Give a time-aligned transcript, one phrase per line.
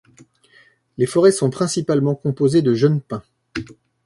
[0.97, 3.21] Les forêts sont principalement composées de jeunes pins.